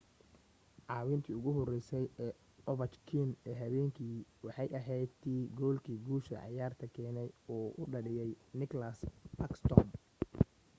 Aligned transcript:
caawintii 0.91 1.35
ugu 1.39 1.51
horeysay 1.57 2.05
ee 2.25 2.29
overchkin 2.73 3.29
ee 3.49 3.55
habeenka 3.61 4.05
waxay 4.47 4.67
ahayd 4.81 5.09
tii 5.25 5.41
goolkii 5.61 5.99
guusha 6.09 6.37
ciyaarta 6.47 6.85
keenay 6.97 7.29
uu 7.59 7.87
dhaliyay 7.91 8.31
nicklas 8.59 8.97
backsrtom 9.39 9.87